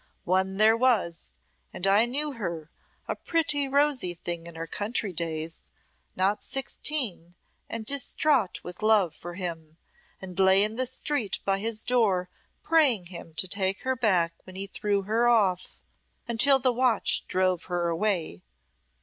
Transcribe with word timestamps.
One 0.25 0.57
there 0.57 0.75
was, 0.75 1.31
and 1.71 1.85
I 1.85 2.07
knew 2.07 2.31
her, 2.31 2.71
a 3.07 3.15
pretty 3.15 3.67
rosy 3.67 4.15
thing 4.15 4.47
in 4.47 4.55
her 4.55 4.65
country 4.65 5.13
days, 5.13 5.67
not 6.15 6.41
sixteen, 6.41 7.35
and 7.69 7.85
distraught 7.85 8.61
with 8.63 8.81
love 8.81 9.13
for 9.15 9.35
him, 9.35 9.77
and 10.19 10.39
lay 10.39 10.63
in 10.63 10.75
the 10.75 10.87
street 10.87 11.37
by 11.45 11.59
his 11.59 11.83
door 11.83 12.29
praying 12.63 13.05
him 13.13 13.35
to 13.35 13.47
take 13.47 13.83
her 13.83 13.95
back 13.95 14.33
when 14.43 14.55
he 14.55 14.65
threw 14.65 15.03
her 15.03 15.27
off, 15.29 15.77
until 16.27 16.57
the 16.57 16.73
watch 16.73 17.27
drove 17.27 17.65
her 17.65 17.87
away. 17.87 18.41